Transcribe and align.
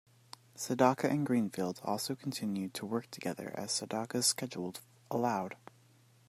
Sedaka 0.55 1.03
and 1.07 1.27
Greenfield 1.27 1.79
also 1.83 2.15
continued 2.15 2.73
to 2.73 2.87
work 2.87 3.11
together 3.11 3.51
as 3.55 3.69
Sedaka's 3.69 4.25
schedule 4.25 4.73
allowed. 5.11 5.57